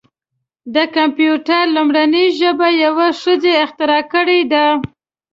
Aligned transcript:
د 0.75 0.77
کمپیوټر 0.95 1.61
لومړنۍ 1.75 2.25
ژبه 2.39 2.67
یوه 2.83 3.07
ښځې 3.21 3.53
اختراع 3.65 4.03
کړې 4.13 4.39
ده. 4.51 4.65